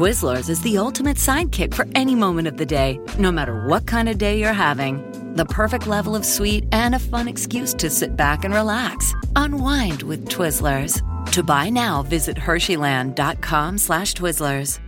[0.00, 4.08] Twizzlers is the ultimate sidekick for any moment of the day, no matter what kind
[4.08, 5.04] of day you're having.
[5.34, 9.14] The perfect level of sweet and a fun excuse to sit back and relax.
[9.36, 11.02] Unwind with Twizzlers.
[11.32, 14.78] To buy now, visit Hersheyland.com slash Twizzlers.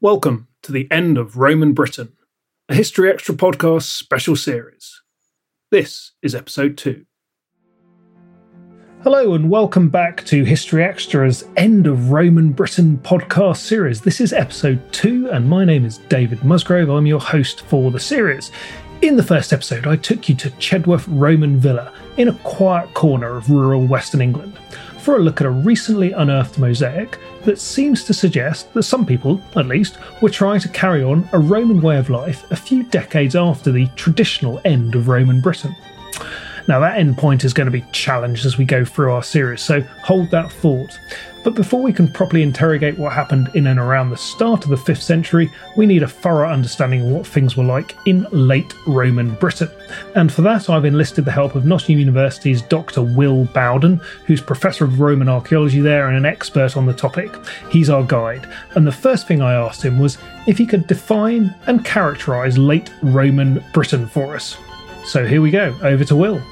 [0.00, 2.14] Welcome to the end of Roman Britain,
[2.68, 5.00] a History Extra podcast special series.
[5.70, 7.04] This is episode 2.
[9.04, 14.00] Hello, and welcome back to History Extra's End of Roman Britain podcast series.
[14.00, 16.90] This is episode 2, and my name is David Musgrove.
[16.90, 18.50] I'm your host for the series.
[19.00, 23.36] In the first episode, I took you to Chedworth Roman Villa in a quiet corner
[23.36, 24.58] of rural Western England
[24.98, 29.40] for a look at a recently unearthed mosaic that seems to suggest that some people,
[29.54, 33.36] at least, were trying to carry on a Roman way of life a few decades
[33.36, 35.76] after the traditional end of Roman Britain.
[36.68, 39.62] Now, that end point is going to be challenged as we go through our series,
[39.62, 41.00] so hold that thought.
[41.42, 44.76] But before we can properly interrogate what happened in and around the start of the
[44.76, 49.34] 5th century, we need a thorough understanding of what things were like in late Roman
[49.36, 49.70] Britain.
[50.14, 53.00] And for that, I've enlisted the help of Nottingham University's Dr.
[53.00, 53.96] Will Bowden,
[54.26, 57.34] who's Professor of Roman Archaeology there and an expert on the topic.
[57.70, 58.46] He's our guide.
[58.74, 62.92] And the first thing I asked him was if he could define and characterise late
[63.00, 64.58] Roman Britain for us.
[65.06, 66.42] So here we go, over to Will.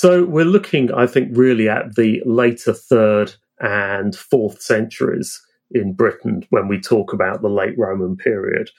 [0.00, 5.38] So we're looking, I think, really at the later third and fourth centuries
[5.72, 8.70] in Britain when we talk about the late Roman period.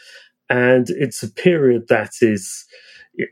[0.50, 2.66] And it's a period that is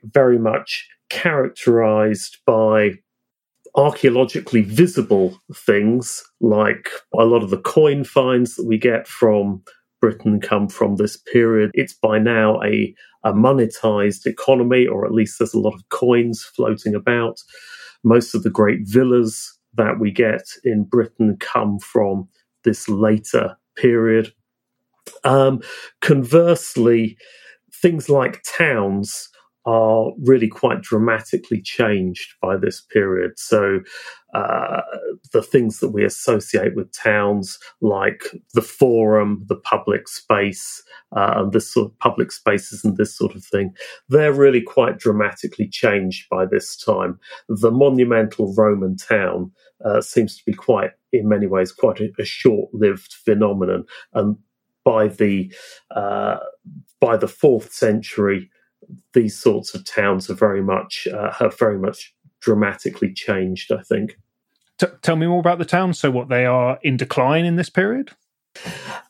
[0.04, 2.92] very much characterized by
[3.74, 6.90] archaeologically visible things like
[7.20, 9.64] a lot of the coin finds that we get from
[10.00, 11.72] Britain come from this period.
[11.74, 16.44] It's by now a, a monetized economy, or at least there's a lot of coins
[16.44, 17.40] floating about.
[18.04, 22.28] Most of the great villas that we get in Britain come from
[22.64, 24.34] this later period.
[25.24, 25.62] Um,
[26.02, 27.18] conversely,
[27.74, 29.30] things like towns
[29.66, 33.38] are really quite dramatically changed by this period.
[33.38, 33.82] So,
[34.34, 34.82] uh,
[35.34, 40.84] the things that we associate with towns, like the forum, the public space,
[41.16, 43.74] uh, this sort of public spaces and this sort of thing,
[44.08, 47.20] they're really quite dramatically changed by this time.
[47.50, 49.52] The monumental Roman town
[49.84, 54.38] uh, seems to be quite, in many ways, quite a, a short-lived phenomenon, and
[54.86, 55.54] by the
[55.92, 56.38] uh,
[57.00, 58.50] by the fourth century
[59.14, 63.72] these sorts of towns are very much uh, have very much dramatically changed.
[63.72, 64.18] I think.
[64.78, 66.00] T- tell me more about the towns.
[66.00, 68.12] So, what they are in decline in this period?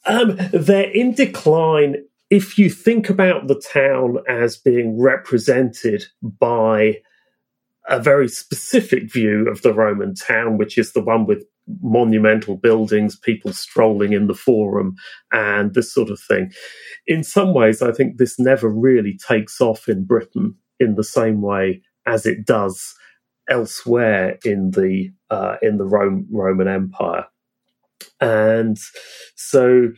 [0.06, 1.98] Um, they're in decline.
[2.30, 7.02] If you think about the town as being represented by
[7.88, 11.44] a very specific view of the Roman town, which is the one with
[11.82, 14.96] monumental buildings, people strolling in the forum,
[15.32, 16.52] and this sort of thing.
[17.08, 21.42] In some ways, I think this never really takes off in Britain in the same
[21.42, 22.96] way as it does
[23.50, 27.26] elsewhere in the uh, in the Rome, Roman Empire.
[28.22, 28.78] And
[29.36, 29.90] so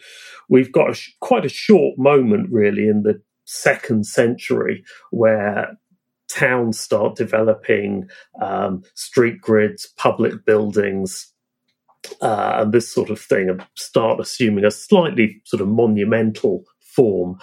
[0.50, 5.78] we've got a sh- quite a short moment, really, in the second century where
[6.30, 8.08] towns start developing
[8.42, 11.31] um, street grids, public buildings,
[12.22, 17.38] uh, and this sort of thing start assuming a slightly sort of monumental form.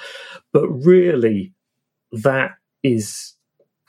[0.52, 1.52] But really,
[2.12, 2.52] that
[2.82, 3.34] is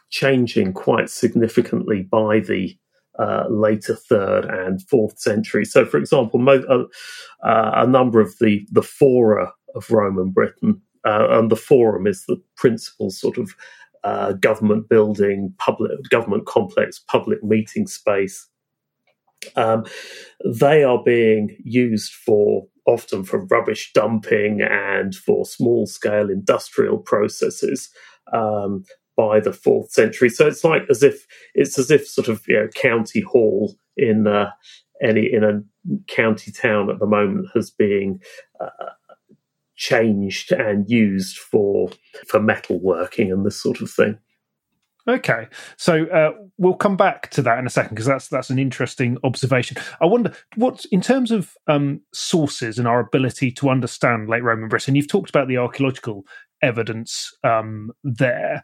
[0.09, 2.77] changing quite significantly by the
[3.19, 5.65] uh, later third and fourth century.
[5.65, 10.81] So, for example, mo- uh, uh, a number of the, the fora of Roman Britain,
[11.05, 13.55] uh, and the forum is the principal sort of
[14.03, 18.47] uh, government building, public government complex, public meeting space.
[19.55, 19.85] Um,
[20.43, 27.89] they are being used for often for rubbish dumping and for small scale industrial processes
[28.33, 28.83] um,
[29.15, 30.29] by the fourth century.
[30.29, 34.27] So it's like as if it's as if sort of you know county hall in
[34.27, 34.51] uh,
[35.01, 35.61] any in a
[36.07, 38.19] county town at the moment has been
[38.59, 38.89] uh,
[39.75, 41.89] changed and used for
[42.27, 44.17] for metalworking and this sort of thing.
[45.09, 48.59] Okay, so uh, we'll come back to that in a second because that's that's an
[48.59, 49.77] interesting observation.
[49.99, 54.69] I wonder what, in terms of um, sources and our ability to understand late Roman
[54.69, 54.95] Britain.
[54.95, 56.25] You've talked about the archaeological
[56.61, 58.63] evidence um, there.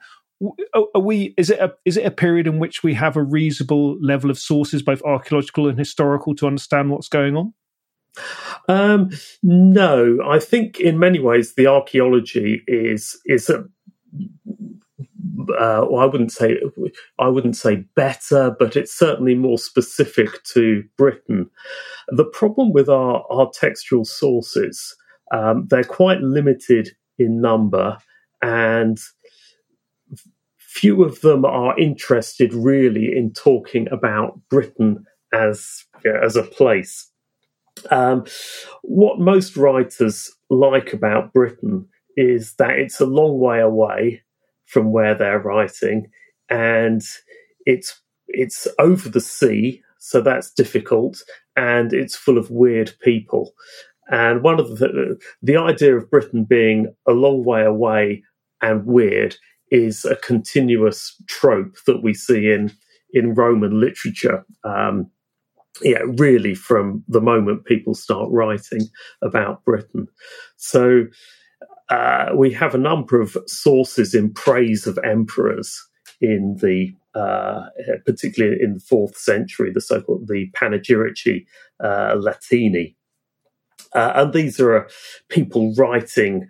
[0.74, 1.34] Are we?
[1.38, 4.38] Is it a is it a period in which we have a reasonable level of
[4.38, 7.54] sources, both archaeological and historical, to understand what's going on?
[8.68, 9.10] Um,
[9.42, 13.66] no, I think in many ways the archaeology is is a
[15.58, 16.58] uh, well, I wouldn't say
[17.20, 21.50] I wouldn't say better, but it's certainly more specific to Britain.
[22.10, 24.96] The problem with our, our textual sources,
[25.32, 27.98] um, they're quite limited in number,
[28.42, 29.00] and
[30.58, 35.86] few of them are interested really in talking about Britain as
[36.24, 37.10] as a place.
[37.92, 38.26] Um,
[38.84, 44.22] what most writers like about Britain is that it's a long way away
[44.66, 46.08] from where they're writing,
[46.50, 47.02] and
[47.66, 51.22] it's it's over the sea, so that's difficult,
[51.56, 53.54] and it's full of weird people.
[54.10, 58.24] And one of the the idea of Britain being a long way away
[58.62, 59.36] and weird
[59.72, 62.72] is a continuous trope that we see in
[63.14, 64.46] in Roman literature.
[64.64, 65.10] Um,
[65.82, 68.82] yeah, really from the moment people start writing
[69.22, 70.08] about Britain.
[70.56, 71.06] So
[71.90, 75.88] uh, we have a number of sources in praise of emperors
[76.22, 77.68] in the uh,
[78.06, 81.46] particularly in the fourth century, the so-called the Panegyrici
[81.82, 82.96] uh, Latini,
[83.94, 84.90] uh, and these are uh,
[85.30, 86.48] people writing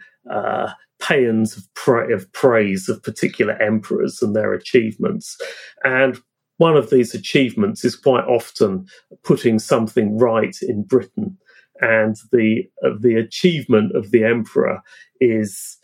[0.99, 5.37] paeans of, pra- of praise of particular emperors and their achievements,
[5.83, 6.19] and
[6.57, 8.87] one of these achievements is quite often
[9.23, 11.37] putting something right in Britain
[11.81, 14.81] and the uh, the achievement of the emperor
[15.19, 15.77] is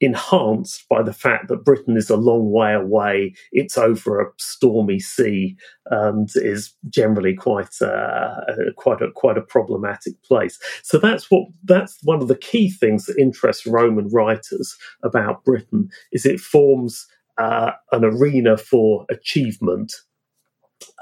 [0.00, 3.34] enhanced by the fact that Britain is a long way away.
[3.50, 5.56] It's over a stormy sea
[5.86, 8.40] and is generally quite uh,
[8.76, 10.58] quite a quite a problematic place.
[10.82, 15.88] So that's what that's one of the key things that interests Roman writers about Britain
[16.12, 17.06] is it forms
[17.38, 19.92] uh, an arena for achievement.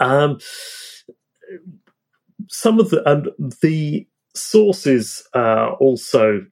[0.01, 0.39] Um,
[2.49, 3.29] some of the and
[3.61, 4.07] the
[4.37, 6.45] sources uh, also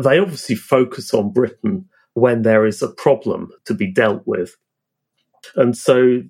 [0.00, 4.56] they obviously focus on Britain when there is a problem to be dealt with,
[5.56, 6.22] and so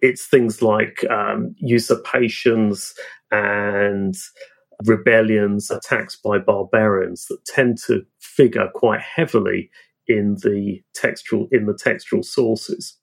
[0.00, 2.94] it's things like um, usurpations
[3.30, 4.14] and
[4.84, 9.70] rebellions, attacks by barbarians that tend to figure quite heavily
[10.06, 12.96] in the textual in the textual sources.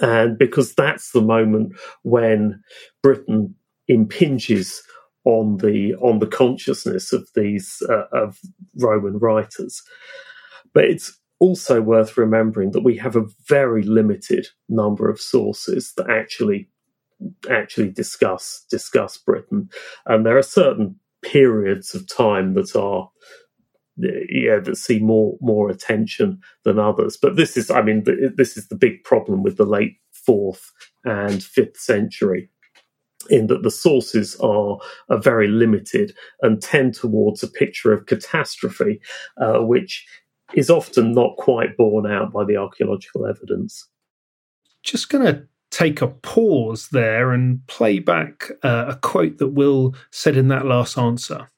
[0.00, 2.62] And because that's the moment when
[3.02, 3.54] Britain
[3.88, 4.82] impinges
[5.24, 8.38] on the on the consciousness of these uh, of
[8.76, 9.82] Roman writers.
[10.72, 16.10] But it's also worth remembering that we have a very limited number of sources that
[16.10, 16.68] actually
[17.50, 19.68] actually discuss discuss Britain,
[20.06, 23.10] and there are certain periods of time that are
[23.98, 27.16] yeah that see more more attention than others.
[27.20, 28.04] But this is, I mean,
[28.36, 30.72] this is the big problem with the late fourth
[31.04, 32.50] and fifth century
[33.30, 39.00] in that the sources are, are very limited and tend towards a picture of catastrophe,
[39.40, 40.06] uh, which
[40.54, 43.86] is often not quite borne out by the archaeological evidence.
[44.82, 49.94] Just going to take a pause there and play back uh, a quote that Will
[50.10, 51.50] said in that last answer.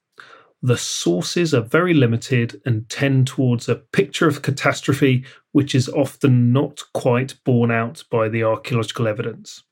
[0.62, 6.52] The sources are very limited and tend towards a picture of catastrophe, which is often
[6.52, 9.62] not quite borne out by the archaeological evidence.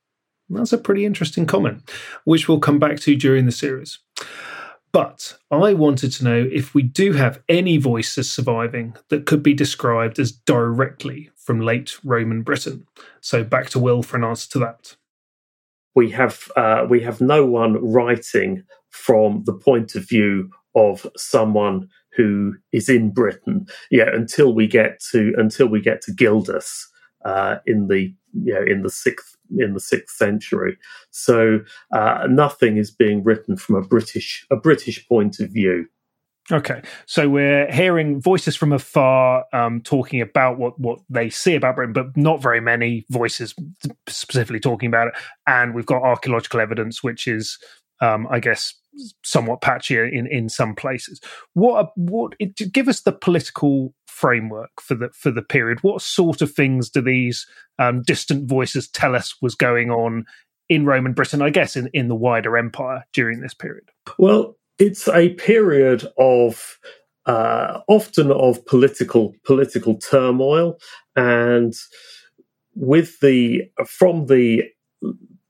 [0.50, 1.90] That's a pretty interesting comment,
[2.24, 3.98] which we'll come back to during the series.
[4.92, 9.52] But I wanted to know if we do have any voices surviving that could be
[9.54, 12.86] described as directly from late Roman Britain.
[13.20, 14.96] So back to Will for an answer to that.
[15.94, 21.88] we have uh, we have no one writing from the point of view of someone
[22.16, 23.66] who is in Britain.
[23.90, 26.88] Yeah, until we get to until we get to Gildas
[27.24, 30.76] uh, in the you know in the sixth in the sixth century.
[31.10, 31.60] So
[31.92, 35.86] uh, nothing is being written from a British a British point of view.
[36.50, 41.76] Okay, so we're hearing voices from afar um, talking about what, what they see about
[41.76, 43.54] Britain, but not very many voices
[44.08, 45.14] specifically talking about it.
[45.46, 47.58] And we've got archaeological evidence, which is,
[48.00, 48.72] um, I guess,
[49.22, 51.20] somewhat patchy in, in some places.
[51.52, 55.78] What what it, give us the political framework for the for the period?
[55.82, 57.46] What sort of things do these
[57.78, 60.26] um, distant voices tell us was going on
[60.68, 61.42] in Roman Britain?
[61.42, 63.88] I guess in in the wider empire during this period.
[64.18, 66.78] Well, it's a period of
[67.26, 70.78] uh, often of political political turmoil,
[71.14, 71.74] and
[72.74, 74.64] with the from the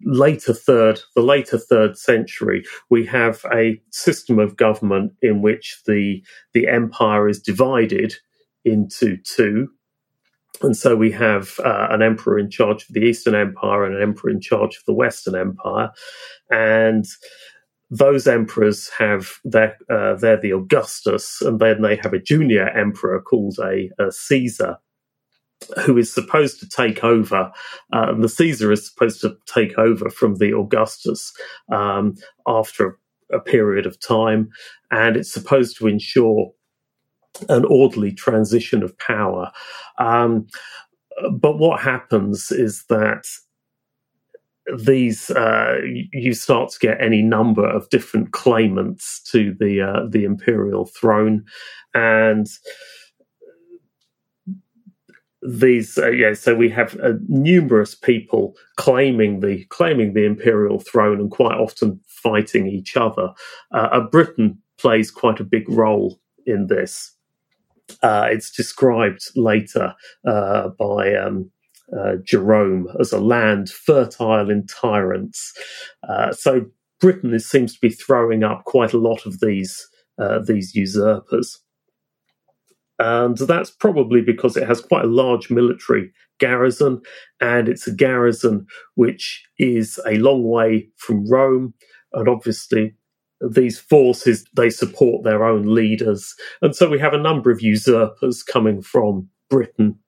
[0.05, 6.23] later third the later third century we have a system of government in which the
[6.55, 8.15] the empire is divided
[8.65, 9.69] into two
[10.61, 14.03] and so we have uh, an emperor in charge of the eastern empire and an
[14.03, 15.91] emperor in charge of the western empire
[16.51, 17.07] and
[17.91, 23.21] those emperors have their uh, they're the Augustus, and then they have a junior emperor
[23.21, 24.77] called a, a Caesar,
[25.85, 27.51] who is supposed to take over.
[27.93, 31.33] Uh, and the Caesar is supposed to take over from the Augustus
[31.73, 32.15] um,
[32.47, 32.99] after
[33.33, 34.51] a period of time,
[34.91, 36.53] and it's supposed to ensure
[37.49, 39.51] an orderly transition of power.
[39.99, 40.47] Um,
[41.33, 43.27] but what happens is that
[44.77, 45.79] these uh,
[46.13, 51.45] you start to get any number of different claimants to the uh, the imperial throne,
[51.95, 52.47] and
[55.43, 61.21] these uh, yeah so we have uh, numerous people claiming the claiming the imperial throne
[61.21, 63.33] and quite often fighting each other.
[63.73, 67.15] Uh, Britain plays quite a big role in this.
[68.03, 71.15] Uh, it's described later by.
[71.15, 71.51] Um,
[71.97, 75.55] uh, Jerome as a land fertile in tyrants.
[76.07, 76.67] Uh, so
[77.01, 81.61] Britain is, seems to be throwing up quite a lot of these uh, these usurpers.
[82.99, 87.01] And that's probably because it has quite a large military garrison,
[87.41, 88.67] and it's a garrison
[88.97, 91.75] which is a long way from Rome.
[92.13, 92.97] And obviously,
[93.41, 98.43] these forces they support their own leaders, and so we have a number of usurpers
[98.43, 99.99] coming from Britain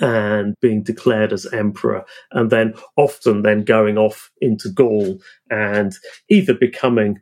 [0.00, 5.94] and being declared as emperor and then often then going off into Gaul and
[6.28, 7.20] either becoming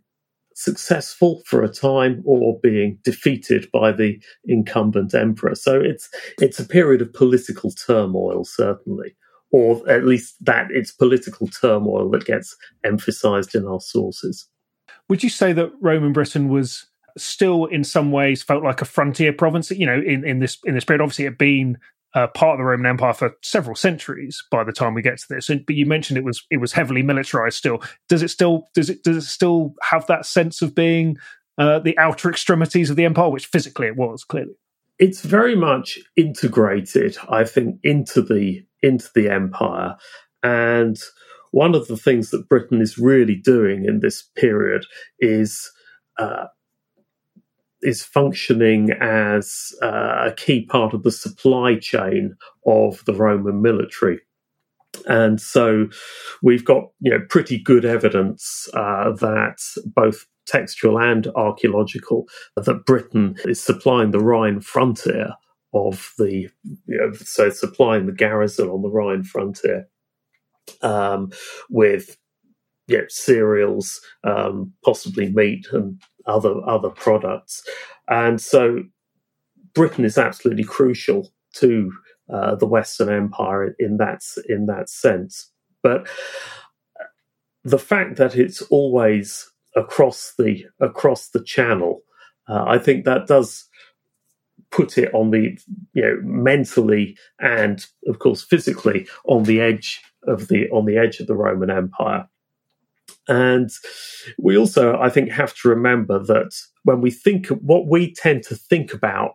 [0.54, 5.54] successful for a time or being defeated by the incumbent emperor.
[5.54, 6.08] So it's
[6.40, 9.14] it's a period of political turmoil certainly
[9.52, 14.48] or at least that it's political turmoil that gets emphasized in our sources
[15.08, 16.86] would you say that roman britain was
[17.18, 20.74] still in some ways felt like a frontier province you know in, in this in
[20.74, 21.78] this period obviously it had been
[22.16, 25.26] uh, part of the Roman Empire for several centuries by the time we get to
[25.28, 25.50] this.
[25.50, 27.58] And, but you mentioned it was it was heavily militarized.
[27.58, 31.18] Still, does it still does it does it still have that sense of being
[31.58, 34.54] uh, the outer extremities of the empire, which physically it was clearly?
[34.98, 39.96] It's very much integrated, I think, into the into the empire,
[40.42, 40.98] and
[41.56, 44.84] one of the things that Britain is really doing in this period
[45.20, 45.72] is
[46.18, 46.48] uh,
[47.80, 52.36] is functioning as uh, a key part of the supply chain
[52.66, 54.20] of the Roman military.
[55.06, 55.88] And so
[56.42, 63.34] we've got you know pretty good evidence uh, that both textual and archaeological that Britain
[63.46, 65.30] is supplying the Rhine frontier
[65.72, 66.50] of the
[66.86, 69.88] you know, so supplying the garrison on the Rhine frontier
[70.82, 71.32] um,
[71.70, 72.16] with
[72.98, 77.64] know, cereals, um, possibly meat and other other products,
[78.08, 78.82] and so
[79.74, 81.92] Britain is absolutely crucial to
[82.32, 85.50] uh, the Western Empire in that in that sense.
[85.82, 86.08] But
[87.62, 92.02] the fact that it's always across the across the channel,
[92.48, 93.68] uh, I think that does
[94.70, 95.58] put it on the
[95.94, 101.20] you know mentally and of course physically on the edge of the on the edge
[101.20, 102.28] of the Roman Empire.
[103.28, 103.70] And
[104.38, 106.52] we also, I think, have to remember that
[106.84, 109.32] when we think what we tend to think about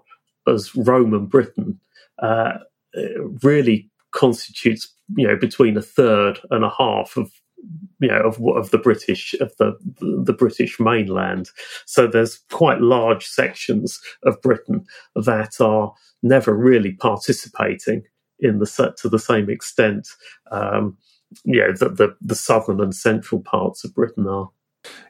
[0.47, 1.79] as Roman Britain
[2.21, 2.59] uh,
[3.41, 7.31] really constitutes, you know, between a third and a half of
[7.99, 11.49] you know of of the British of the the British mainland.
[11.85, 18.03] So there's quite large sections of Britain that are never really participating
[18.39, 20.07] in the set to the same extent
[20.51, 20.97] um,
[21.43, 24.49] you know, the, the, the southern and central parts of Britain are.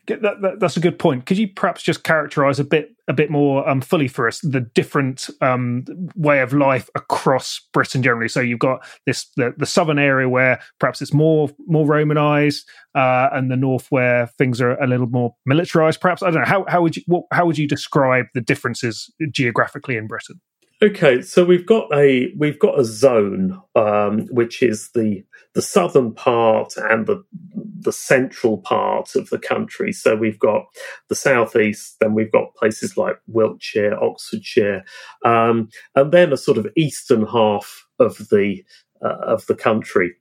[0.07, 1.25] That, that, that's a good point.
[1.25, 4.59] Could you perhaps just characterize a bit a bit more um, fully for us the
[4.59, 5.85] different um,
[6.15, 8.27] way of life across Britain generally?
[8.27, 13.29] So you've got this the, the southern area where perhaps it's more more Romanized, uh,
[13.31, 16.01] and the north where things are a little more militarized.
[16.01, 19.13] Perhaps I don't know how how would you what, how would you describe the differences
[19.31, 20.41] geographically in Britain?
[20.83, 25.23] Okay, so we've got a we've got a zone um, which is the
[25.53, 27.23] the southern part and the
[27.53, 29.93] the central part of the country.
[29.93, 30.63] So we've got
[31.07, 34.83] the southeast, then we've got places like Wiltshire, Oxfordshire,
[35.23, 38.63] um, and then a sort of eastern half of the
[39.03, 40.15] uh, of the country.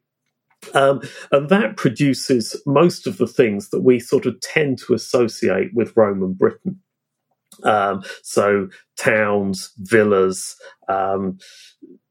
[0.75, 1.01] Um,
[1.33, 5.97] and that produces most of the things that we sort of tend to associate with
[5.97, 6.81] Roman Britain.
[7.65, 10.57] Um, so towns, villas,
[10.89, 11.39] um,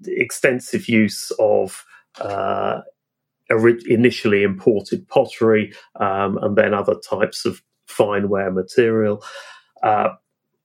[0.06, 1.86] extensive use of
[2.20, 2.82] uh,
[3.50, 9.24] initially imported pottery um, and then other types of fine ware material.
[9.84, 10.10] Uh,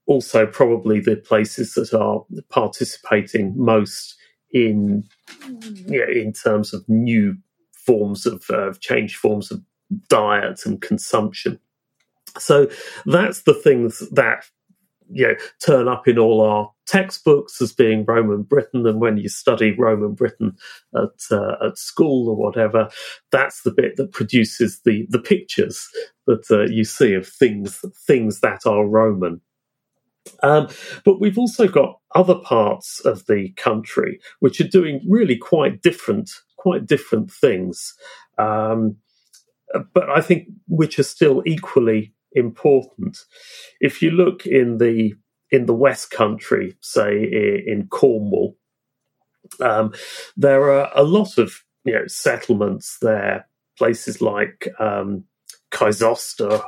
[0.07, 4.17] also, probably the places that are participating most
[4.53, 5.05] in
[5.89, 7.37] in terms of new
[7.73, 9.63] forms of uh, change forms of
[10.09, 11.59] diet and consumption.
[12.39, 12.69] So
[13.07, 14.45] that's the things that
[15.11, 15.35] you know
[15.65, 20.15] turn up in all our textbooks as being Roman Britain, and when you study Roman
[20.15, 20.57] Britain
[20.95, 22.89] at uh, at school or whatever,
[23.31, 25.89] that's the bit that produces the the pictures
[26.27, 29.41] that uh, you see of things things that are Roman.
[30.43, 30.69] Um,
[31.05, 36.31] but we've also got other parts of the country which are doing really quite different
[36.57, 37.95] quite different things.
[38.39, 38.97] Um,
[39.93, 43.19] but I think which are still equally important.
[43.81, 45.15] If you look in the
[45.51, 47.23] in the West Country, say
[47.67, 48.57] in Cornwall,
[49.61, 49.93] um,
[50.37, 53.47] there are a lot of you know settlements there,
[53.79, 55.25] places like um,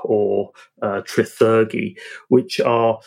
[0.05, 0.51] or
[0.83, 1.97] uh, Trethurgy,
[2.29, 2.99] which are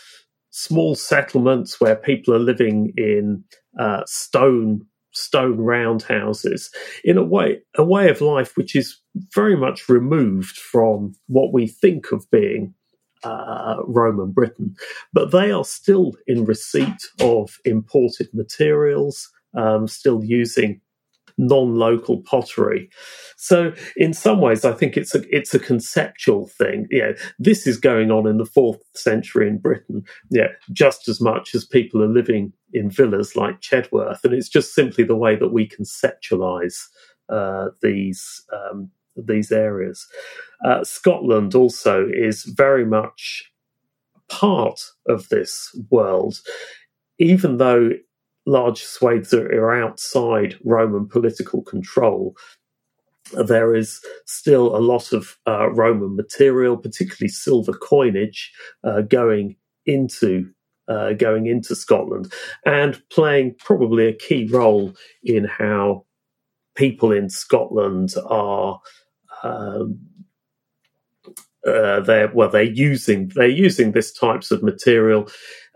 [0.50, 3.44] small settlements where people are living in
[3.80, 6.70] uh, stone stone roundhouses
[7.04, 9.00] in a way a way of life which is
[9.34, 12.74] very much removed from what we think of being
[13.24, 14.76] uh, Roman Britain,
[15.14, 20.82] but they are still in receipt of imported materials, um, still using
[21.38, 22.90] non-local pottery.
[23.38, 26.88] So in some ways, I think it's a it's a conceptual thing.
[26.92, 30.04] Yeah, this is going on in the fourth century in Britain.
[30.30, 34.74] Yeah, just as much as people are living in villas like Chedworth, and it's just
[34.74, 36.88] simply the way that we conceptualize
[37.30, 38.44] uh, these.
[38.54, 40.08] Um, these areas.
[40.64, 43.52] Uh, Scotland also is very much
[44.30, 46.40] part of this world,
[47.18, 47.92] even though
[48.46, 52.36] large swathes are, are outside Roman political control,
[53.34, 58.52] there is still a lot of uh, Roman material, particularly silver coinage,
[58.84, 59.56] uh, going
[59.86, 60.50] into
[60.90, 62.32] uh, going into Scotland
[62.66, 66.06] and playing probably a key role in how
[66.76, 68.80] people in Scotland are.
[69.44, 70.00] Um,
[71.68, 75.30] uh, they're well, they're using they're using this types of material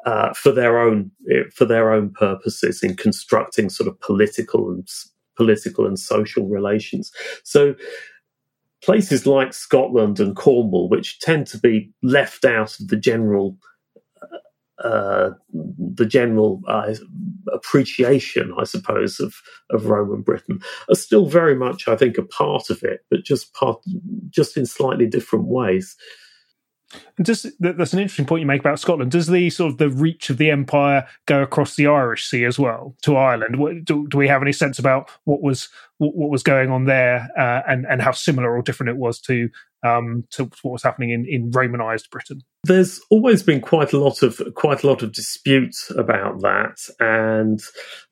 [0.06, 1.12] uh, for their own
[1.54, 4.88] for their own purposes in constructing sort of political and
[5.36, 7.12] political and social relations.
[7.44, 7.76] So
[8.84, 13.58] places like Scotland and Cornwall, which tend to be left out of the general
[14.84, 16.94] uh, the general uh,
[17.52, 19.36] appreciation, I suppose, of,
[19.70, 20.60] of Roman Britain,
[20.90, 23.82] are still very much, I think, a part of it, but just part,
[24.30, 25.96] just in slightly different ways.
[27.18, 29.12] And does that's an interesting point you make about Scotland.
[29.12, 32.58] Does the sort of the reach of the empire go across the Irish Sea as
[32.58, 33.86] well to Ireland?
[33.86, 37.62] Do, do we have any sense about what was what, was going on there uh,
[37.68, 39.50] and and how similar or different it was to
[39.84, 42.42] um, to what was happening in, in Romanized Britain?
[42.64, 47.62] There's always been quite a lot of quite a lot of dispute about that, and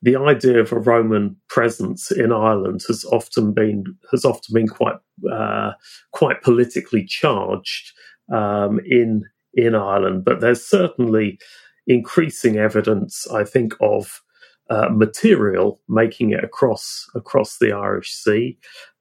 [0.02, 4.96] the idea of a Roman presence in Ireland has often been has often been quite
[5.30, 5.72] uh,
[6.12, 7.92] quite politically charged
[8.30, 11.38] um, in in Ireland, but there's certainly
[11.86, 14.22] increasing evidence, I think, of
[14.70, 18.58] uh, material making it across across the Irish Sea,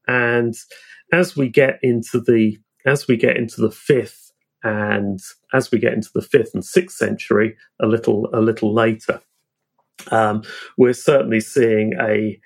[0.08, 0.54] and
[1.14, 4.32] as we get into the as we get into the fifth
[4.64, 5.20] and
[5.54, 9.22] as we get into the fifth and sixth century, a little a little later,
[10.10, 10.44] um,
[10.78, 12.40] we're certainly seeing a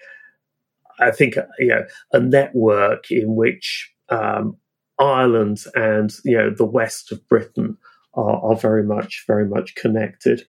[1.00, 4.58] I think you know a network in which um,
[5.00, 7.78] Ireland and you know the west of Britain
[8.14, 10.48] are, are very much very much connected.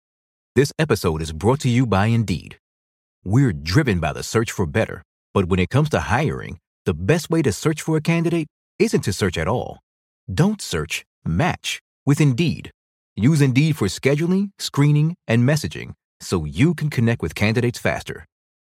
[0.54, 2.58] This episode is brought to you by Indeed.
[3.24, 5.02] We're driven by the search for better,
[5.34, 8.46] but when it comes to hiring, the best way to search for a candidate
[8.78, 9.80] isn't to search at all.
[10.32, 12.70] Don't search, match with Indeed.
[13.16, 18.24] Use Indeed for scheduling, screening, and messaging so you can connect with candidates faster.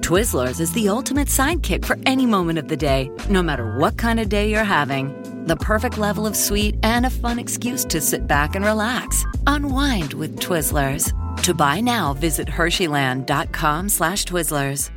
[0.00, 4.18] Twizzlers is the ultimate sidekick for any moment of the day, no matter what kind
[4.20, 5.12] of day you're having.
[5.46, 9.24] The perfect level of sweet and a fun excuse to sit back and relax.
[9.46, 11.12] Unwind with Twizzlers.
[11.42, 14.90] To buy now, visit Hersheyland.com slash Twizzlers.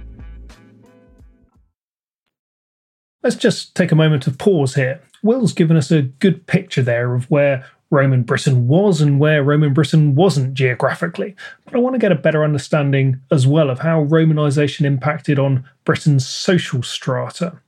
[3.23, 5.01] Let's just take a moment of pause here.
[5.23, 9.73] Will's given us a good picture there of where Roman Britain was and where Roman
[9.73, 11.35] Britain wasn't geographically.
[11.65, 15.65] But I want to get a better understanding as well of how Romanisation impacted on
[15.83, 17.59] Britain's social strata.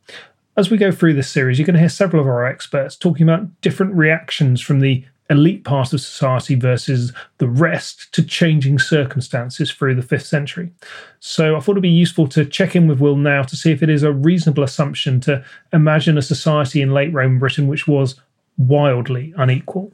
[0.55, 3.27] As we go through this series, you're going to hear several of our experts talking
[3.27, 9.71] about different reactions from the elite part of society versus the rest to changing circumstances
[9.71, 10.71] through the 5th century.
[11.19, 13.81] So I thought it'd be useful to check in with Will now to see if
[13.81, 18.15] it is a reasonable assumption to imagine a society in late Roman Britain which was
[18.57, 19.91] wildly unequal.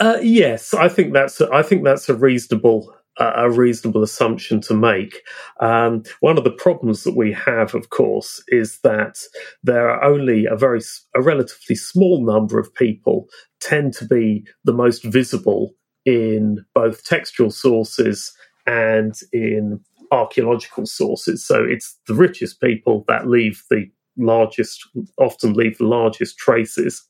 [0.00, 4.74] Uh, yes, I think that's I think that's a reasonable uh, a reasonable assumption to
[4.74, 5.22] make.
[5.60, 9.18] Um, one of the problems that we have, of course, is that
[9.62, 10.80] there are only a very
[11.14, 13.28] a relatively small number of people
[13.60, 15.74] tend to be the most visible
[16.06, 18.32] in both textual sources
[18.66, 21.44] and in archaeological sources.
[21.44, 27.06] So it's the richest people that leave the largest, often leave the largest traces.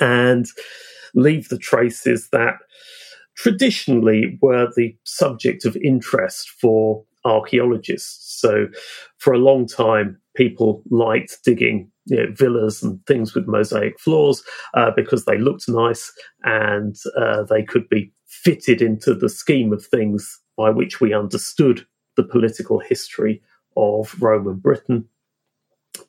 [0.00, 0.46] And
[1.14, 2.54] leave the traces that
[3.36, 8.40] traditionally were the subject of interest for archaeologists.
[8.40, 8.66] So,
[9.18, 14.42] for a long time, people liked digging you know, villas and things with mosaic floors
[14.74, 16.12] uh, because they looked nice
[16.44, 21.86] and uh, they could be fitted into the scheme of things by which we understood
[22.16, 23.42] the political history
[23.76, 25.08] of Roman Britain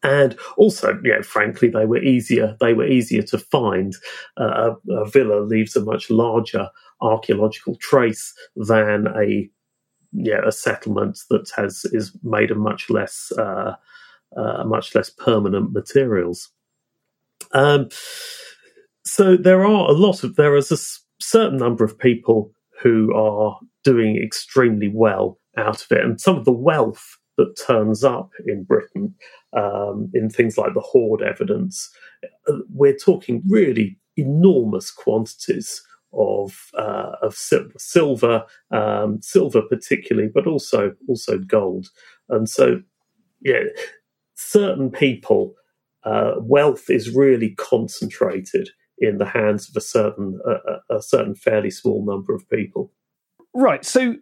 [0.04, 2.56] and also, frankly, they were easier.
[2.60, 3.93] They were easier to find.
[4.39, 6.69] Uh, a, a, villa leaves a much larger
[7.02, 9.49] archaeological trace than a
[10.12, 13.75] yeah a settlement that has is made of much less uh,
[14.36, 16.49] uh, much less permanent materials.
[17.54, 17.89] Um,
[19.06, 23.60] so there are a lot of there is a certain number of people who are
[23.84, 28.65] doing extremely well out of it, and some of the wealth that turns up in
[28.65, 29.15] Britain
[29.54, 31.89] um, in things like the hoard evidence.
[32.47, 40.93] Uh, we're talking really enormous quantities of uh, of silver, um, silver particularly, but also
[41.08, 41.88] also gold.
[42.28, 42.82] And so,
[43.41, 43.63] yeah,
[44.36, 45.54] certain people,
[46.04, 51.71] uh, wealth is really concentrated in the hands of a certain a, a certain fairly
[51.71, 52.91] small number of people.
[53.54, 53.86] Right.
[53.86, 54.15] So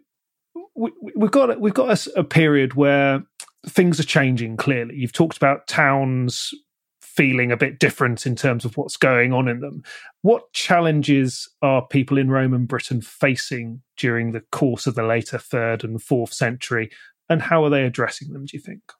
[0.78, 3.22] we, have got we've got a, a period where
[3.66, 4.94] things are changing clearly.
[4.96, 6.54] You've talked about towns
[7.00, 9.82] feeling a bit different in terms of what's going on in them.
[10.22, 15.82] What challenges are people in Roman Britain facing during the course of the later third
[15.82, 16.90] and fourth century,
[17.28, 18.92] and how are they addressing them, do you think?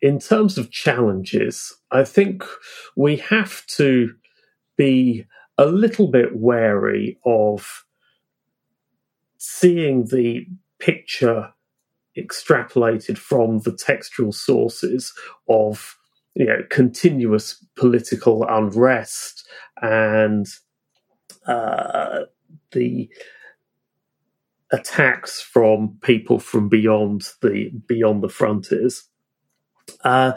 [0.00, 2.44] In terms of challenges, I think
[2.96, 4.14] we have to
[4.76, 5.26] be
[5.58, 7.84] a little bit wary of
[9.36, 10.46] seeing the
[10.84, 11.52] picture
[12.16, 15.12] extrapolated from the textual sources
[15.48, 15.96] of
[16.34, 19.48] you know continuous political unrest
[19.80, 20.46] and
[21.46, 22.20] uh,
[22.72, 23.08] the
[24.72, 29.08] attacks from people from beyond the beyond the frontiers.
[30.02, 30.32] Uh,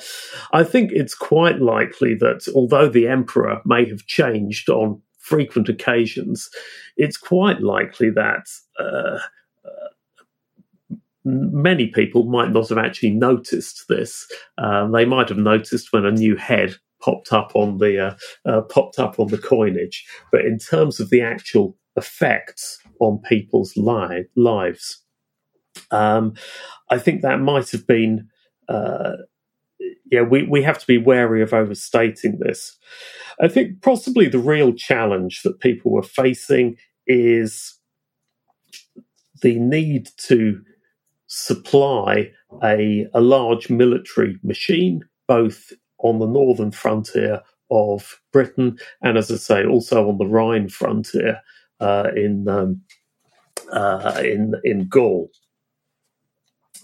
[0.51, 6.49] I think it's quite likely that although the emperor may have changed on frequent occasions,
[6.97, 8.47] it's quite likely that
[8.79, 9.19] uh,
[11.27, 14.27] many people might not have actually noticed this.
[14.57, 18.61] Um, they might have noticed when a new head popped up on the uh, uh,
[18.61, 24.25] popped up on the coinage, but in terms of the actual effects on people's li-
[24.35, 25.03] lives,
[25.91, 26.33] um,
[26.89, 28.29] I think that might have been.
[28.69, 29.13] Uh,
[30.09, 32.77] yeah, we, we have to be wary of overstating this.
[33.41, 37.77] I think possibly the real challenge that people were facing is
[39.41, 40.61] the need to
[41.27, 42.31] supply
[42.63, 49.35] a, a large military machine, both on the northern frontier of Britain, and as I
[49.35, 51.41] say, also on the Rhine frontier
[51.79, 52.81] uh, in um,
[53.71, 55.29] uh, in in Gaul.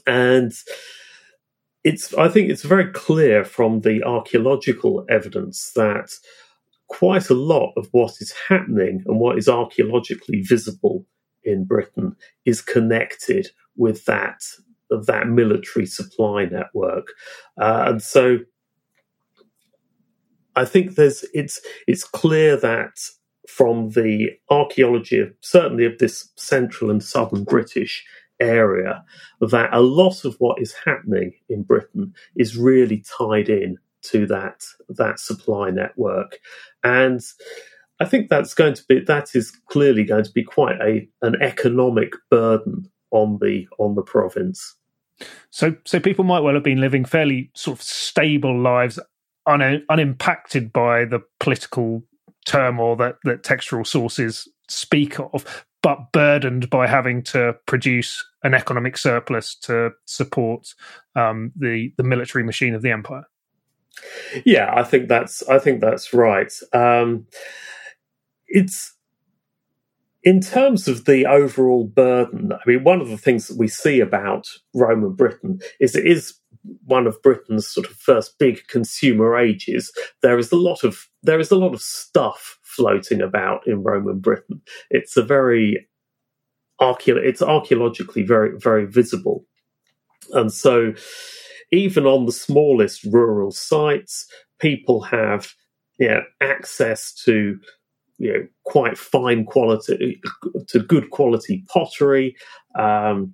[0.05, 0.51] And
[1.83, 6.09] it's I think it's very clear from the archaeological evidence that
[6.87, 11.05] quite a lot of what is happening and what is archaeologically visible
[11.45, 14.41] in Britain is connected with that
[15.07, 17.07] that military supply network,
[17.59, 18.39] uh, and so
[20.55, 22.99] I think there's it's it's clear that
[23.47, 28.05] from the archaeology of certainly of this central and southern British
[28.39, 29.03] area
[29.41, 34.63] that a lot of what is happening in Britain is really tied in to that
[34.89, 36.37] that supply network.
[36.83, 37.21] And
[38.03, 41.41] I think that's going to be that is clearly going to be quite a an
[41.41, 44.75] economic burden on the on the province.
[45.51, 48.99] So so people might well have been living fairly sort of stable lives
[49.45, 52.03] un, unimpacted by the political
[52.45, 58.97] turmoil that that textual sources speak of but burdened by having to produce an economic
[58.97, 60.73] surplus to support
[61.15, 63.23] um, the the military machine of the empire.
[64.43, 66.51] Yeah, I think that's I think that's right.
[66.73, 67.27] Um,
[68.53, 68.95] it's
[70.23, 72.53] in terms of the overall burden.
[72.53, 76.35] I mean, one of the things that we see about Roman Britain is it is
[76.85, 79.91] one of Britain's sort of first big consumer ages.
[80.21, 84.19] There is a lot of there is a lot of stuff floating about in Roman
[84.19, 84.61] Britain.
[84.89, 85.89] It's a very
[86.79, 89.45] archae- it's archaeologically very very visible,
[90.31, 90.93] and so
[91.71, 94.27] even on the smallest rural sites,
[94.59, 95.53] people have
[96.07, 97.59] know, access to
[98.23, 100.21] you know quite fine quality
[100.67, 102.35] to good quality pottery.
[102.77, 103.33] Um,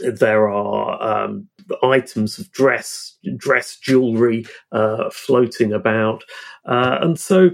[0.00, 1.48] there are um,
[1.82, 6.24] items of dress dress jewelry uh, floating about,
[6.66, 7.50] uh, and so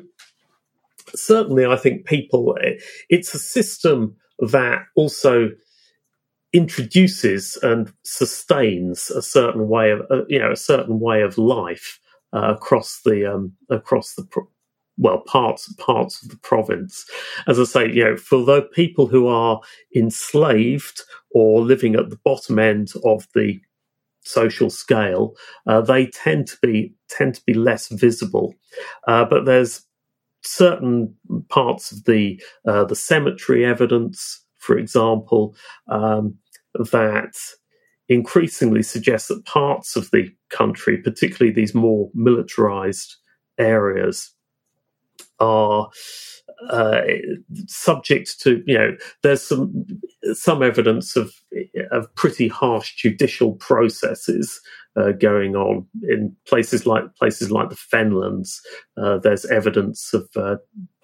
[1.14, 2.57] certainly, I think people,
[3.09, 5.51] it's a system that also
[6.53, 12.01] introduces and sustains a certain way of, uh, you know, a certain way of life
[12.33, 14.27] uh, across the um, across the
[15.01, 17.07] well parts parts of the province.
[17.49, 19.61] As I say, you know, for the people who are
[19.97, 23.61] enslaved or living at the bottom end of the
[24.23, 25.35] social scale,
[25.67, 28.55] uh, they tend to be tend to be less visible.
[29.09, 29.87] Uh, but there's
[30.43, 31.15] certain
[31.49, 35.57] parts of the uh, the cemetery evidence, for example,
[35.89, 36.37] um,
[36.75, 37.35] that
[38.09, 43.17] increasingly suggests that parts of the country, particularly these more militarized
[43.59, 44.35] areas,
[45.40, 45.90] are
[46.68, 47.00] uh,
[47.66, 49.87] subject to you know there's some
[50.33, 51.33] some evidence of
[51.90, 54.61] of pretty harsh judicial processes
[54.96, 58.59] uh, going on in places like places like the Fenlands.
[58.96, 60.57] Uh, there's evidence of uh,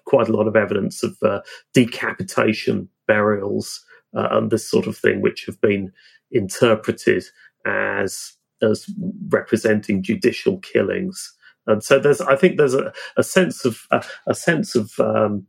[0.05, 1.41] quite a lot of evidence of uh,
[1.73, 3.83] decapitation, burials,
[4.15, 5.91] uh, and this sort of thing, which have been
[6.31, 7.23] interpreted
[7.65, 8.89] as as
[9.29, 11.33] representing judicial killings.
[11.67, 15.45] And so there's, I think there's a, a sense of a, a sense of um,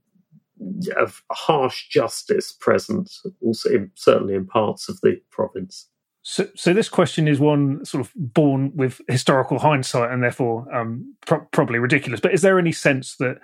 [0.96, 5.88] of harsh justice present, also in, certainly in parts of the province.
[6.22, 11.14] So, so this question is one sort of born with historical hindsight and therefore um,
[11.26, 12.20] pro- probably ridiculous.
[12.20, 13.38] But is there any sense that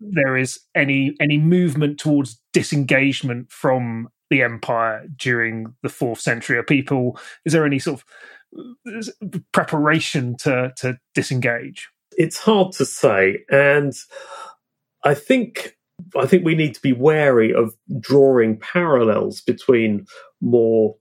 [0.00, 6.58] there is any any movement towards disengagement from the empire during the fourth century?
[6.58, 8.04] Are people is there any sort of
[9.52, 11.88] preparation to to disengage?
[12.16, 13.92] It's hard to say, and
[15.04, 15.76] I think
[16.16, 20.06] I think we need to be wary of drawing parallels between
[20.40, 20.96] more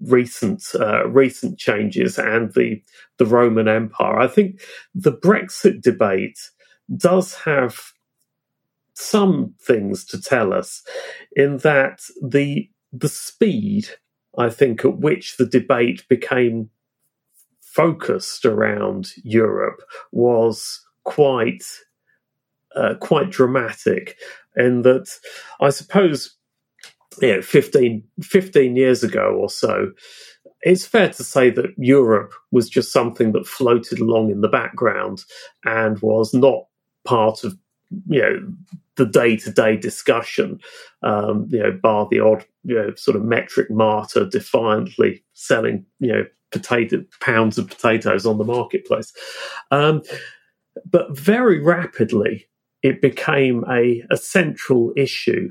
[0.00, 2.82] recent uh, recent changes and the
[3.18, 4.18] the Roman Empire.
[4.18, 4.60] I think
[4.94, 6.38] the Brexit debate
[6.96, 7.80] does have
[8.94, 10.82] some things to tell us
[11.34, 13.88] in that the the speed
[14.38, 16.70] I think at which the debate became
[17.60, 19.80] focused around Europe
[20.12, 21.64] was quite
[22.76, 24.16] uh, quite dramatic
[24.56, 25.08] in that
[25.60, 26.36] I suppose
[27.20, 29.92] you know, 15, 15 years ago or so,
[30.62, 35.22] it's fair to say that Europe was just something that floated along in the background
[35.64, 36.64] and was not
[37.04, 37.56] part of
[38.08, 38.52] you know
[38.96, 40.60] the day to day discussion.
[41.02, 46.12] Um, you know, bar the odd you know sort of metric martyr defiantly selling you
[46.12, 49.12] know potato pounds of potatoes on the marketplace.
[49.70, 50.02] Um,
[50.90, 52.48] but very rapidly,
[52.82, 55.50] it became a, a central issue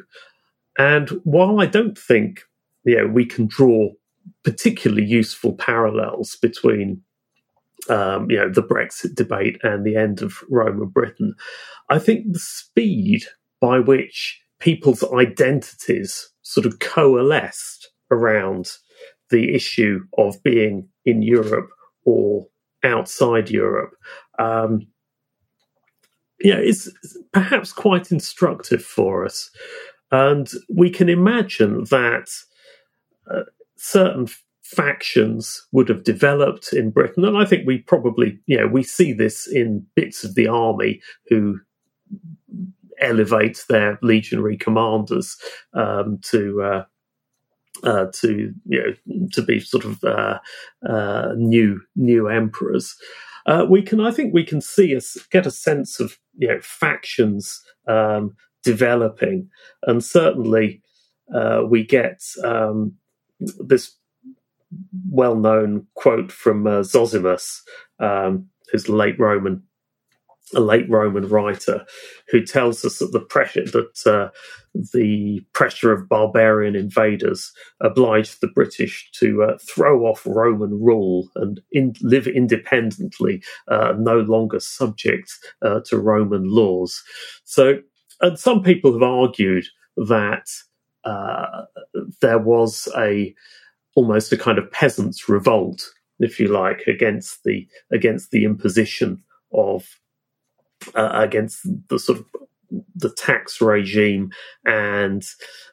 [0.78, 2.42] and while I don't think
[2.84, 3.90] you know, we can draw
[4.44, 7.02] particularly useful parallels between
[7.90, 11.36] um, you know, the Brexit debate and the end of Rome and Britain.
[11.90, 13.24] I think the speed
[13.60, 18.72] by which people's identities sort of coalesced around
[19.30, 21.70] the issue of being in Europe
[22.06, 22.48] or
[22.84, 23.96] outside Europe,
[24.40, 24.82] um,
[26.54, 26.92] know, is
[27.32, 29.50] perhaps quite instructive for us.
[30.12, 32.30] And we can imagine that
[33.30, 33.44] uh,
[33.78, 34.28] certain
[34.74, 37.26] factions would have developed in Britain.
[37.26, 41.02] And I think we probably, you know, we see this in bits of the army
[41.30, 41.60] who
[43.00, 45.38] elevate their legionary commanders
[45.74, 46.62] um, to.
[46.62, 46.84] Uh,
[47.84, 50.40] uh, to you know to be sort of uh,
[50.88, 52.96] uh new new emperors,
[53.48, 56.60] uh, we can I think we can see us get a sense of you know
[56.62, 59.50] factions um, developing,
[59.88, 60.82] and certainly
[61.34, 62.94] uh, we get um,
[63.40, 63.98] this
[65.10, 67.60] well known quote from uh, Zosimus,
[68.00, 69.64] um, who's the late Roman,
[70.56, 71.86] a late Roman writer,
[72.30, 74.30] who tells us that the pressure that uh,
[74.94, 81.62] the pressure of barbarian invaders obliged the British to uh, throw off Roman rule and
[81.72, 85.32] in, live independently, uh, no longer subject
[85.62, 87.04] uh, to Roman laws.
[87.44, 87.80] So,
[88.22, 89.66] and some people have argued
[89.98, 90.48] that
[91.04, 91.66] uh,
[92.22, 93.36] there was a
[93.96, 95.84] almost a kind of peasants' revolt,
[96.20, 99.86] if you like, against the against the imposition of
[100.96, 102.26] uh, against the sort of
[102.96, 104.32] the tax regime
[104.66, 105.24] and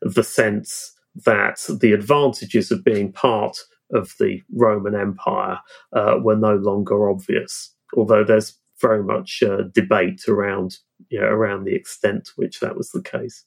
[0.03, 0.93] the sense
[1.25, 3.57] that the advantages of being part
[3.93, 5.59] of the Roman Empire
[5.95, 7.75] uh, were no longer obvious.
[7.97, 10.79] Although there's very much uh, debate around
[11.09, 13.45] you know, around the extent to which that was the case.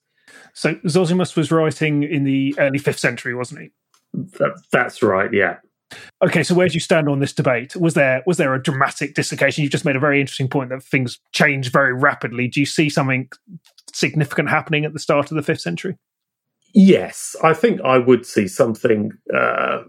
[0.53, 3.71] So Zosimus was writing in the early fifth century, wasn't he?
[4.13, 5.31] That, that's right.
[5.33, 5.57] Yeah.
[6.23, 7.75] Okay, so where do you stand on this debate?
[7.75, 9.61] Was there was there a dramatic dislocation?
[9.61, 12.47] You've just made a very interesting point that things change very rapidly.
[12.47, 13.29] Do you see something
[13.93, 15.97] significant happening at the start of the fifth century?
[16.73, 19.83] Yes, I think I would see something uh,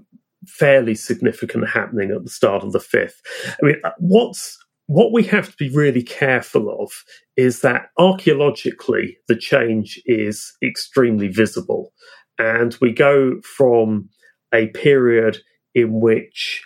[0.46, 3.20] fairly significant happening at the start of the fifth.
[3.62, 6.90] I mean, uh, what's what we have to be really careful of
[7.36, 11.92] is that archaeologically the change is extremely visible,
[12.38, 14.08] and we go from
[14.52, 15.38] a period
[15.74, 16.64] in which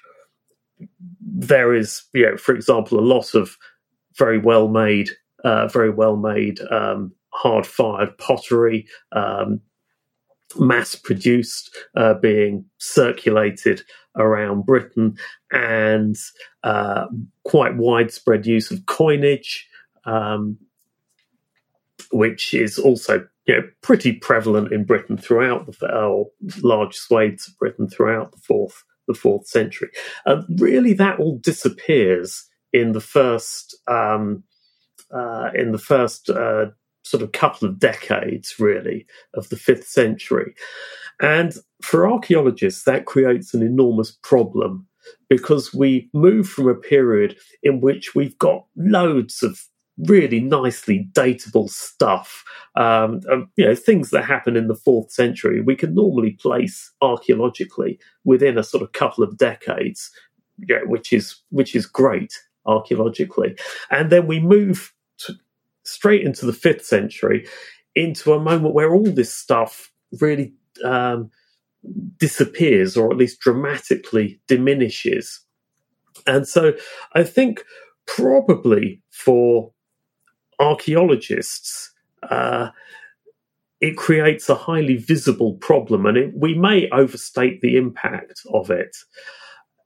[1.21, 3.57] there is, you know, for example, a lot of
[4.17, 5.11] very well made,
[5.45, 9.61] uh, very well made um, hard fired pottery, um,
[10.59, 13.83] mass produced, uh, being circulated
[14.17, 15.17] around Britain,
[15.53, 16.17] and
[16.65, 17.07] uh,
[17.45, 19.69] quite widespread use of coinage,
[20.05, 20.59] um,
[22.11, 26.27] which is also you know, pretty prevalent in Britain throughout the or
[26.63, 29.89] large swathes of Britain throughout the fourth the fourth century.
[30.27, 34.45] Uh, really, that all disappears in the first um,
[35.13, 36.67] uh, in the first uh,
[37.03, 40.55] sort of couple of decades, really, of the fifth century.
[41.21, 44.87] And for archaeologists, that creates an enormous problem
[45.31, 49.65] because we move from a period in which we've got loads of
[50.07, 52.45] really nicely datable stuff.
[52.77, 53.21] Um,
[53.57, 58.59] you know, things that happen in the fourth century, we can normally place archaeologically within
[58.59, 60.11] a sort of couple of decades,
[60.59, 62.33] know, which is which is great
[62.67, 63.57] archaeologically.
[63.91, 65.35] And then we move to,
[65.85, 67.47] straight into the fifth century,
[67.95, 70.53] into a moment where all this stuff really
[70.85, 71.31] um,
[72.19, 75.41] disappears, or at least dramatically diminishes.
[76.27, 76.75] And so,
[77.15, 77.65] I think
[78.07, 79.73] probably for
[80.59, 81.93] archaeologists,
[82.31, 82.71] uh,
[83.81, 88.97] it creates a highly visible problem, and it, we may overstate the impact of it.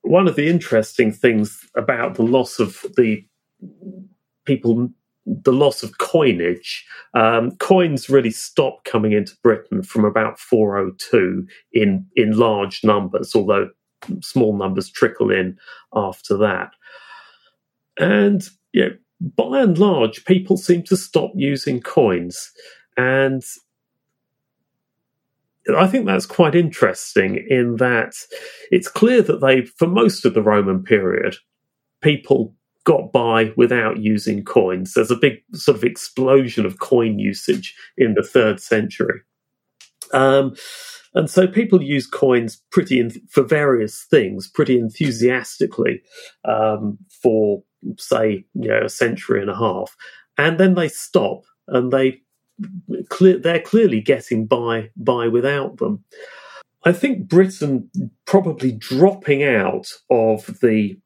[0.03, 3.25] One of the interesting things about the loss of the
[4.45, 4.89] people,
[5.27, 12.07] the loss of coinage, um, coins really stopped coming into Britain from about 402 in
[12.17, 13.71] in large numbers, although
[14.21, 15.57] small numbers trickle in
[15.95, 16.71] after that.
[17.99, 18.43] And
[18.73, 22.51] you know, by and large, people seem to stop using coins.
[22.97, 23.43] And
[25.77, 28.15] I think that's quite interesting in that
[28.71, 31.37] it's clear that they, for most of the Roman period,
[32.01, 32.55] people
[32.85, 34.95] got by without using coins.
[34.95, 39.21] There's a big sort of explosion of coin usage in the third century.
[40.13, 40.57] Um,
[41.15, 46.03] and so people use coins pretty in, for various things, pretty enthusiastically
[46.45, 47.63] um, for
[47.99, 49.97] say, you know, a century and a half,
[50.39, 52.21] and then they stop and they
[53.19, 56.05] they're clearly getting by by without them.
[56.85, 57.91] I think Britain
[58.25, 60.99] probably dropping out of the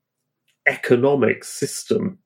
[0.67, 2.19] economic system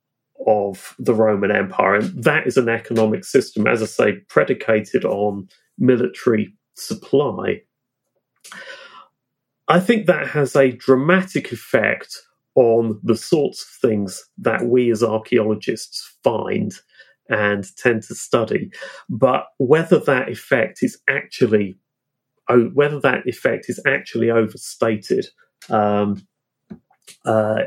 [0.47, 1.97] of the Roman Empire.
[1.97, 5.49] And that is an economic system, as I say, predicated on
[5.79, 7.63] military supply.
[9.69, 12.17] I think that has a dramatic effect
[12.55, 16.73] on the sorts of things that we as archaeologists find
[17.29, 18.71] and tend to study.
[19.09, 21.79] But whether that effect is actually
[22.75, 25.27] whether that effect is actually overstated,
[25.69, 26.27] um,
[27.25, 27.61] uh,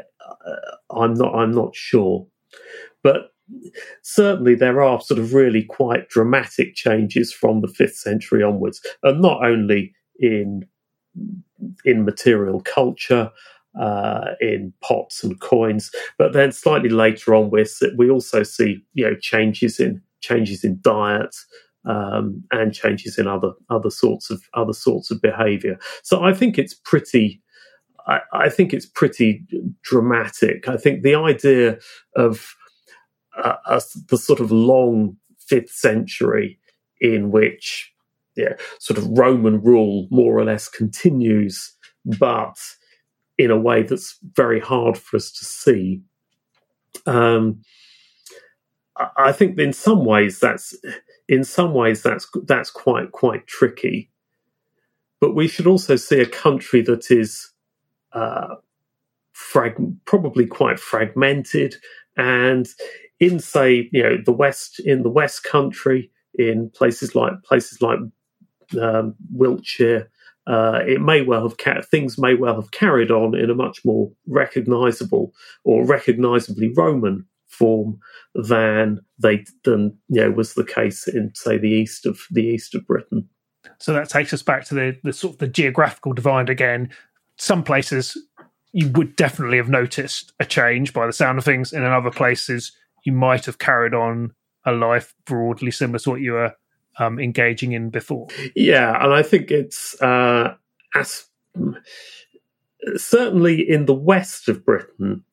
[0.92, 1.34] I'm not.
[1.36, 2.28] I'm not sure.
[3.02, 3.32] But
[4.02, 9.22] certainly there are sort of really quite dramatic changes from the fifth century onwards, and
[9.22, 10.68] not only in
[11.86, 13.32] in material culture,
[13.80, 17.66] uh, in pots and coins, but then slightly later on, we
[17.98, 21.36] we also see you know changes in changes in diet.
[21.86, 25.78] Um, and changes in other other sorts of other sorts of behaviour.
[26.02, 27.44] So I think it's pretty
[28.08, 29.46] I, think it's pretty
[29.82, 30.68] dramatic.
[30.68, 31.78] I think the idea
[32.16, 32.56] of
[33.42, 36.60] uh, a, the sort of long fifth century
[37.00, 37.92] in which
[38.36, 41.74] yeah, sort of Roman rule more or less continues,
[42.06, 42.56] but
[43.38, 46.02] in a way that's very hard for us to see.
[47.06, 47.62] Um,
[49.18, 50.76] I think in some ways that's
[51.28, 54.12] in some ways that's that's quite quite tricky.
[55.20, 57.52] But we should also see a country that is
[58.12, 58.56] uh,
[59.32, 61.76] frag- probably quite fragmented
[62.18, 62.68] and
[63.20, 68.00] in say you know the west in the west country in places like places like
[68.80, 70.10] um, Wiltshire
[70.46, 73.84] uh, it may well have ca- things may well have carried on in a much
[73.86, 75.34] more recognizable
[75.64, 78.00] or recognizably Roman form
[78.36, 82.76] than they than you know was the case in say the east of the east
[82.76, 83.30] of Britain.
[83.80, 86.90] So that takes us back to the, the sort of the geographical divide again.
[87.38, 88.18] Some places
[88.74, 92.12] you would definitely have noticed a change by the sound of things, and in other
[92.12, 92.74] places
[93.06, 94.32] you might have carried on
[94.66, 96.54] a life broadly similar to what you were
[97.00, 98.28] um, engaging in before.
[98.56, 100.56] Yeah, and I think it's uh,
[100.96, 101.26] as
[102.96, 105.24] certainly in the west of Britain,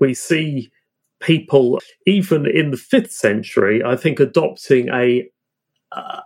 [0.00, 0.70] we see
[1.20, 3.82] people even in the fifth century.
[3.84, 5.28] I think adopting a
[5.92, 6.20] uh,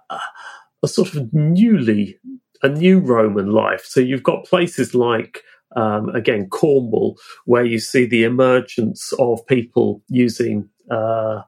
[0.83, 2.19] a sort of newly
[2.63, 3.85] a new Roman life.
[3.85, 5.43] So you've got places like
[5.77, 11.43] um, again Cornwall, where you see the emergence of people using uh,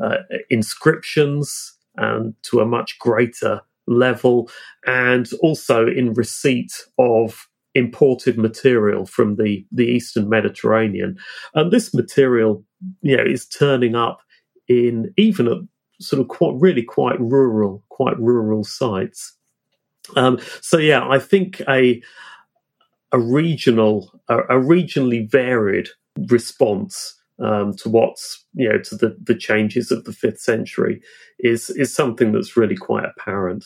[0.00, 0.16] uh,
[0.48, 4.50] inscriptions and to a much greater level,
[4.86, 11.16] and also in receipt of imported material from the, the Eastern Mediterranean.
[11.54, 12.64] And this material,
[13.02, 14.20] you know, is turning up
[14.66, 15.58] in even at
[16.00, 19.36] sort of quite really quite rural, quite rural sites.
[20.16, 22.02] Um, so yeah, I think a
[23.12, 25.88] a regional, a, a regionally varied
[26.28, 31.00] response um, to what's you know to the the changes of the fifth century
[31.38, 33.64] is is something that's really quite apparent.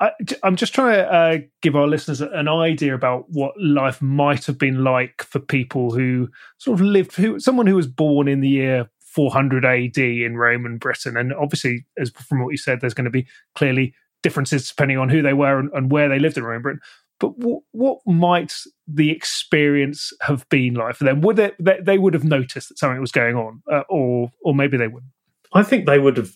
[0.00, 0.12] I,
[0.44, 4.56] am just trying to uh, give our listeners an idea about what life might have
[4.56, 8.48] been like for people who sort of lived, who someone who was born in the
[8.48, 13.06] year 400 AD in Roman Britain, and obviously, as from what you said, there's going
[13.06, 16.44] to be clearly differences depending on who they were and, and where they lived in
[16.44, 16.80] Roman Britain.
[17.20, 18.54] But w- what might
[18.86, 21.20] the experience have been like for them?
[21.22, 24.54] Would they, they, they would have noticed that something was going on, uh, or or
[24.54, 25.12] maybe they wouldn't?
[25.54, 26.32] I think they would have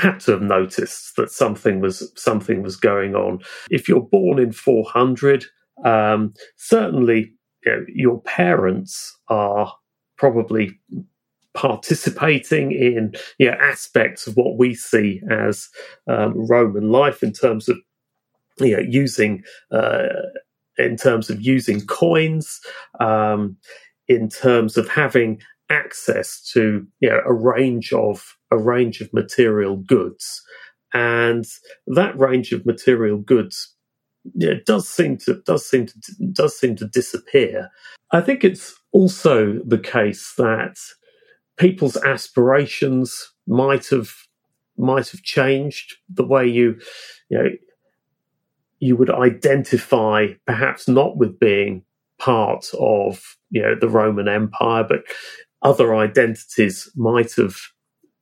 [0.00, 3.40] had to have noticed that something was something was going on.
[3.70, 5.44] If you're born in 400,
[5.84, 7.32] um, certainly
[7.64, 9.72] you know, your parents are
[10.16, 10.78] probably
[11.54, 15.68] participating in you know, aspects of what we see as
[16.08, 17.78] um, Roman life in terms of
[18.60, 20.06] you know, using uh,
[20.76, 22.60] in terms of using coins,
[23.00, 23.56] um,
[24.06, 25.40] in terms of having
[25.70, 30.42] access to you know a range of a range of material goods,
[30.94, 31.44] and
[31.86, 33.74] that range of material goods
[34.34, 35.94] yeah, does seem to does seem to
[36.32, 37.70] does seem to disappear.
[38.12, 40.76] I think it's also the case that
[41.58, 44.10] people's aspirations might have
[44.76, 46.78] might have changed the way you
[47.28, 47.48] you know
[48.80, 51.82] you would identify perhaps not with being
[52.18, 55.00] part of you know the Roman Empire, but
[55.62, 57.56] other identities might have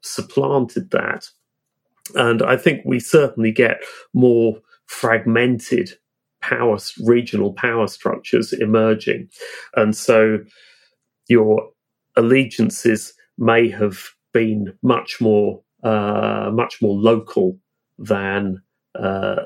[0.02, 1.28] supplanted that.
[2.14, 3.82] And I think we certainly get
[4.14, 5.90] more fragmented
[6.40, 9.28] power regional power structures emerging.
[9.74, 10.38] And so
[11.28, 11.70] your
[12.14, 13.98] allegiances may have
[14.32, 17.58] been much more uh, much more local
[17.98, 18.62] than
[18.98, 19.44] uh,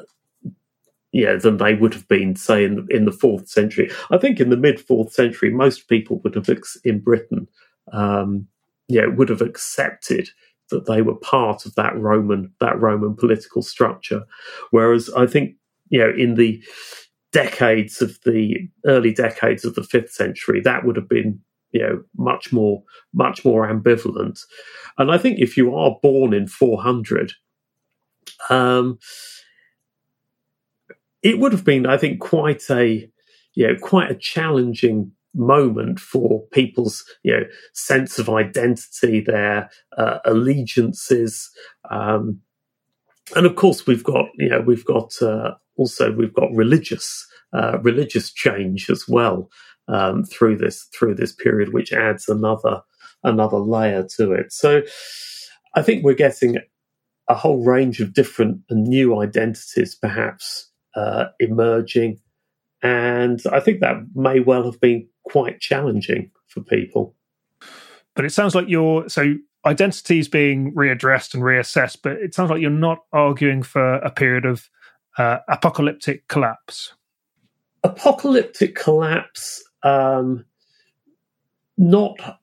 [1.13, 3.91] yeah, than they would have been, say, in the, in the fourth century.
[4.11, 7.49] I think in the mid fourth century, most people would have ex- in Britain
[7.93, 8.47] um,
[8.89, 10.31] know, would have accepted
[10.71, 14.25] that they were part of that Roman that Roman political structure.
[14.71, 15.57] Whereas I think
[15.89, 16.63] you know in the
[17.33, 21.41] decades of the early decades of the fifth century, that would have been
[21.73, 22.83] you know much more
[23.13, 24.41] much more ambivalent.
[24.99, 27.33] And I think if you are born in 400,
[28.49, 28.99] um,
[31.23, 33.09] it would have been, I think, quite a
[33.55, 37.45] you know quite a challenging moment for people's you know
[37.75, 41.51] sense of identity, their uh, allegiances,
[41.91, 42.41] um,
[43.37, 47.79] and of course we've got you know we've got uh, also we've got religious uh,
[47.83, 49.51] religious change as well
[49.89, 52.83] um, through this through this period, which adds another
[53.23, 54.53] another layer to it.
[54.53, 54.83] So
[55.75, 56.59] I think we're getting
[57.29, 62.21] a whole range of different and new identities, perhaps uh, emerging,
[62.83, 67.15] and I think that may well have been quite challenging for people.
[68.15, 69.35] But it sounds like you're so
[69.67, 74.45] identities being readdressed and reassessed, but it sounds like you're not arguing for a period
[74.45, 74.69] of
[75.19, 76.95] uh, apocalyptic collapse.
[77.85, 80.45] Apocalyptic collapse, um,
[81.77, 82.41] not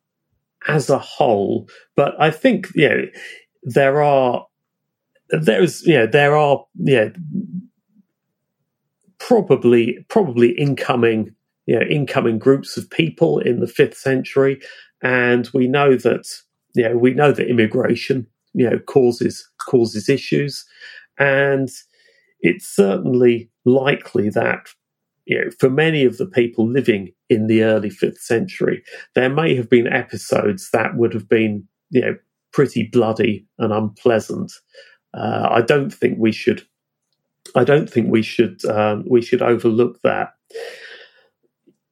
[0.67, 3.01] as a whole, but I think you know
[3.63, 4.45] there are
[5.29, 7.09] there's yeah there are yeah
[9.27, 14.59] probably probably incoming you know, incoming groups of people in the fifth century,
[15.03, 16.25] and we know that
[16.73, 20.65] you know, we know that immigration you know causes causes issues,
[21.19, 21.69] and
[22.39, 24.69] it's certainly likely that
[25.25, 28.81] you know, for many of the people living in the early fifth century,
[29.13, 32.15] there may have been episodes that would have been you know
[32.53, 34.53] pretty bloody and unpleasant.
[35.13, 36.65] Uh, I don't think we should.
[37.57, 38.63] I don't think we should.
[38.65, 40.33] Um, we should overlook that.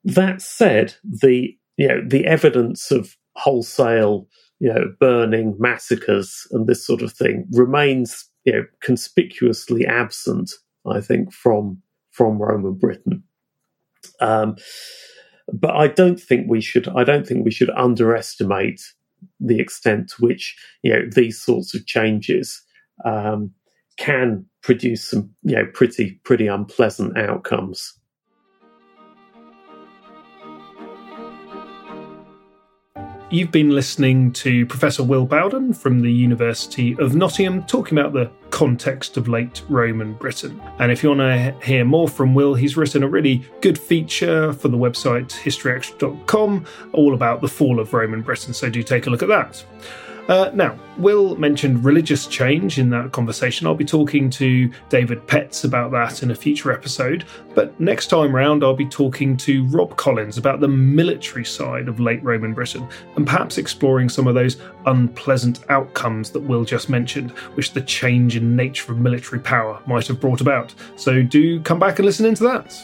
[0.03, 4.28] That said, the you know the evidence of wholesale
[4.59, 10.51] you know burning massacres and this sort of thing remains you know conspicuously absent.
[10.88, 13.24] I think from from Roman Britain.
[14.22, 14.55] Um,
[15.51, 16.88] but I don't think we should.
[16.89, 18.82] I don't think we should underestimate
[19.39, 22.61] the extent to which you know these sorts of changes
[23.03, 23.51] um,
[23.97, 27.93] can produce some you know pretty pretty unpleasant outcomes.
[33.30, 38.32] You've been listening to Professor Will Bowden from the University of Nottingham talking about the
[38.49, 40.59] context of late Roman Britain.
[40.80, 44.53] And if you want to hear more from Will, he's written a really good feature
[44.53, 49.09] for the website historyextra.com all about the fall of Roman Britain, so do take a
[49.09, 49.63] look at that.
[50.28, 53.67] Uh, now, Will mentioned religious change in that conversation.
[53.67, 57.26] I'll be talking to David Petts about that in a future episode.
[57.53, 61.99] But next time round, I'll be talking to Rob Collins about the military side of
[61.99, 64.57] late Roman Britain and perhaps exploring some of those
[64.88, 70.07] unpleasant outcomes that Will just mentioned, which the change in nature of military power might
[70.07, 70.73] have brought about.
[70.95, 72.84] So do come back and listen into that.